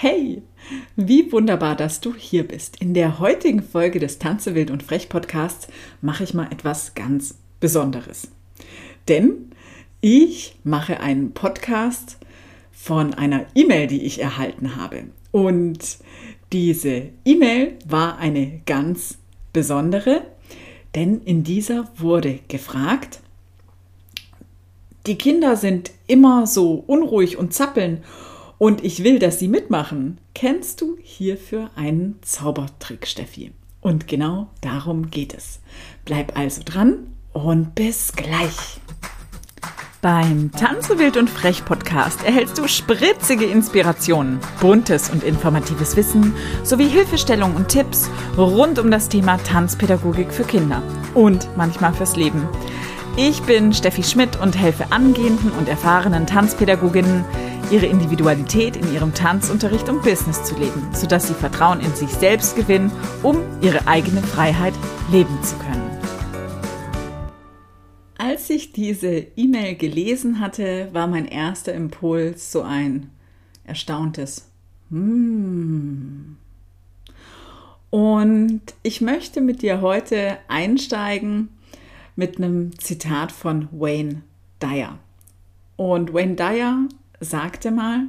[0.00, 0.42] Hey,
[0.94, 2.80] wie wunderbar, dass du hier bist.
[2.80, 5.66] In der heutigen Folge des Tanze wild und frech Podcasts
[6.02, 8.28] mache ich mal etwas ganz Besonderes.
[9.08, 9.50] Denn
[10.00, 12.18] ich mache einen Podcast
[12.70, 15.02] von einer E-Mail, die ich erhalten habe.
[15.32, 15.98] Und
[16.52, 19.18] diese E-Mail war eine ganz
[19.52, 20.22] besondere,
[20.94, 23.18] denn in dieser wurde gefragt,
[25.08, 28.04] die Kinder sind immer so unruhig und zappeln
[28.58, 30.18] und ich will, dass Sie mitmachen.
[30.34, 33.52] Kennst du hierfür einen Zaubertrick, Steffi?
[33.80, 35.60] Und genau darum geht es.
[36.04, 38.80] Bleib also dran und bis gleich.
[40.00, 46.86] Beim Tanze wild und frech Podcast erhältst du spritzige Inspirationen, buntes und informatives Wissen sowie
[46.86, 50.82] Hilfestellungen und Tipps rund um das Thema Tanzpädagogik für Kinder
[51.14, 52.48] und manchmal fürs Leben.
[53.16, 57.24] Ich bin Steffi Schmidt und helfe angehenden und erfahrenen Tanzpädagoginnen,
[57.70, 62.56] ihre Individualität in ihrem Tanzunterricht und Business zu leben, sodass sie Vertrauen in sich selbst
[62.56, 62.90] gewinnen,
[63.22, 64.74] um ihre eigene Freiheit
[65.10, 65.90] leben zu können.
[68.16, 73.10] Als ich diese E-Mail gelesen hatte, war mein erster Impuls so ein
[73.64, 74.48] erstauntes
[74.90, 76.36] Hmm.
[77.90, 81.48] Und ich möchte mit dir heute einsteigen
[82.16, 84.22] mit einem Zitat von Wayne
[84.62, 84.98] Dyer.
[85.76, 86.88] Und Wayne Dyer
[87.20, 88.04] sagte mal,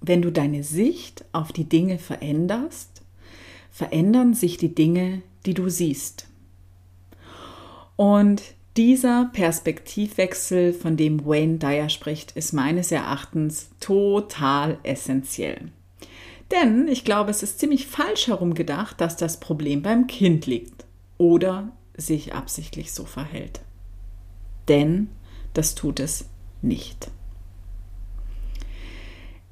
[0.00, 3.02] wenn du deine Sicht auf die Dinge veränderst,
[3.70, 6.26] verändern sich die Dinge, die du siehst.
[7.96, 8.42] Und
[8.76, 15.70] dieser Perspektivwechsel, von dem Wayne Dyer spricht, ist meines Erachtens total essentiell.
[16.50, 20.84] Denn ich glaube, es ist ziemlich falsch herum gedacht, dass das Problem beim Kind liegt
[21.18, 23.60] oder sich absichtlich so verhält.
[24.68, 25.08] Denn
[25.52, 26.26] das tut es
[26.62, 27.10] nicht.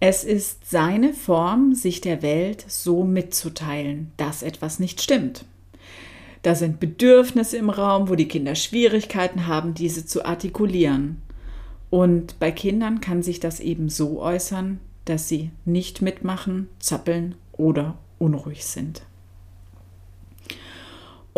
[0.01, 5.45] Es ist seine Form, sich der Welt so mitzuteilen, dass etwas nicht stimmt.
[6.43, 11.21] Da sind Bedürfnisse im Raum, wo die Kinder Schwierigkeiten haben, diese zu artikulieren.
[11.91, 17.99] Und bei Kindern kann sich das eben so äußern, dass sie nicht mitmachen, zappeln oder
[18.19, 19.03] unruhig sind.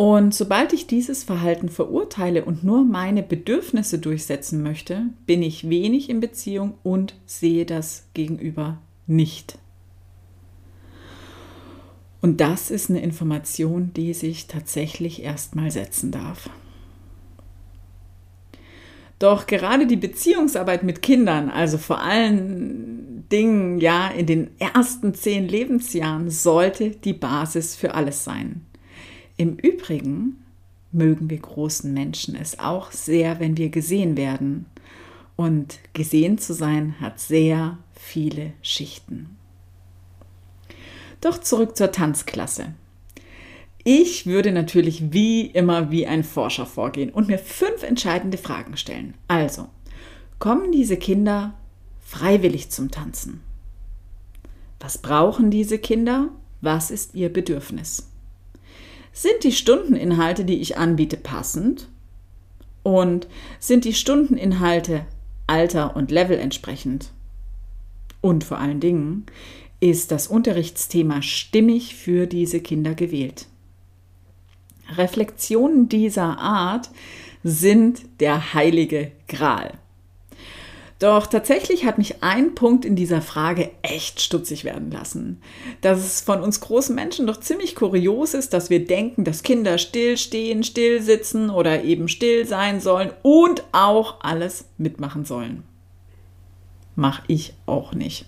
[0.01, 6.09] Und sobald ich dieses Verhalten verurteile und nur meine Bedürfnisse durchsetzen möchte, bin ich wenig
[6.09, 9.59] in Beziehung und sehe das Gegenüber nicht.
[12.23, 16.49] Und das ist eine Information, die sich tatsächlich erstmal setzen darf.
[19.19, 25.47] Doch gerade die Beziehungsarbeit mit Kindern, also vor allen Dingen ja in den ersten zehn
[25.47, 28.65] Lebensjahren, sollte die Basis für alles sein.
[29.41, 30.45] Im Übrigen
[30.93, 34.67] mögen wir großen Menschen es auch sehr, wenn wir gesehen werden.
[35.35, 39.39] Und gesehen zu sein hat sehr viele Schichten.
[41.23, 42.75] Doch zurück zur Tanzklasse.
[43.83, 49.15] Ich würde natürlich wie immer wie ein Forscher vorgehen und mir fünf entscheidende Fragen stellen.
[49.27, 49.69] Also,
[50.39, 51.55] kommen diese Kinder
[51.99, 53.41] freiwillig zum Tanzen?
[54.81, 56.29] Was brauchen diese Kinder?
[56.61, 58.10] Was ist ihr Bedürfnis?
[59.13, 61.89] Sind die Stundeninhalte, die ich anbiete, passend?
[62.83, 63.27] Und
[63.59, 65.05] sind die Stundeninhalte
[65.47, 67.11] Alter und Level entsprechend?
[68.21, 69.27] Und vor allen Dingen,
[69.81, 73.47] ist das Unterrichtsthema stimmig für diese Kinder gewählt?
[74.97, 76.91] Reflexionen dieser Art
[77.43, 79.80] sind der heilige Gral.
[81.01, 85.41] Doch tatsächlich hat mich ein Punkt in dieser Frage echt stutzig werden lassen.
[85.81, 89.79] Dass es von uns großen Menschen doch ziemlich kurios ist, dass wir denken, dass Kinder
[89.79, 95.63] still stehen, still sitzen oder eben still sein sollen und auch alles mitmachen sollen.
[96.97, 98.27] Mach ich auch nicht.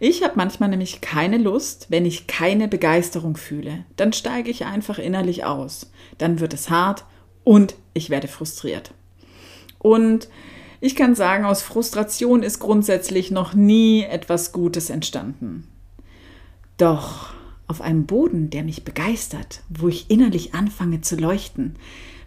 [0.00, 3.84] Ich habe manchmal nämlich keine Lust, wenn ich keine Begeisterung fühle.
[3.96, 5.92] Dann steige ich einfach innerlich aus.
[6.16, 7.04] Dann wird es hart
[7.44, 8.94] und ich werde frustriert.
[9.78, 10.28] Und
[10.84, 15.68] ich kann sagen, aus Frustration ist grundsätzlich noch nie etwas Gutes entstanden.
[16.76, 17.32] Doch
[17.68, 21.76] auf einem Boden, der mich begeistert, wo ich innerlich anfange zu leuchten,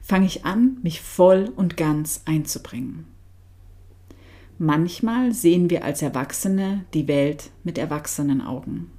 [0.02, 3.06] fange ich an, mich voll und ganz einzubringen.
[4.58, 8.90] Manchmal sehen wir als Erwachsene die Welt mit erwachsenen Augen.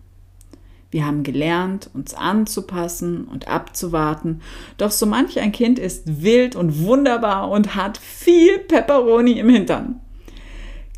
[0.90, 4.40] Wir haben gelernt, uns anzupassen und abzuwarten.
[4.78, 10.00] Doch so manch ein Kind ist wild und wunderbar und hat viel Pepperoni im Hintern.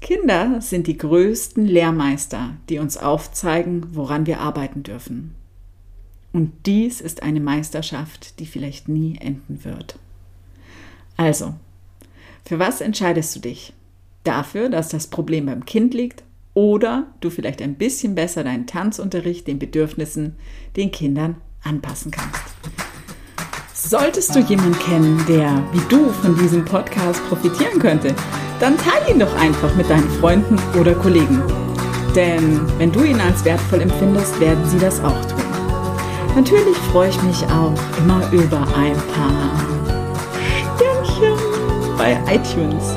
[0.01, 5.35] Kinder sind die größten Lehrmeister, die uns aufzeigen, woran wir arbeiten dürfen.
[6.33, 9.99] Und dies ist eine Meisterschaft, die vielleicht nie enden wird.
[11.17, 11.55] Also,
[12.45, 13.73] für was entscheidest du dich?
[14.23, 16.23] Dafür, dass das Problem beim Kind liegt
[16.59, 20.35] oder du vielleicht ein bisschen besser deinen Tanzunterricht den Bedürfnissen
[20.77, 22.43] den Kindern anpassen kannst.
[23.73, 28.13] Solltest du jemanden kennen, der wie du von diesem Podcast profitieren könnte,
[28.59, 31.41] dann teile ihn doch einfach mit deinen Freunden oder Kollegen.
[32.17, 35.39] Denn wenn du ihn als wertvoll empfindest, werden sie das auch tun.
[36.35, 39.65] Natürlich freue ich mich auch immer über ein paar
[40.75, 41.39] Sternchen
[41.97, 42.97] bei iTunes.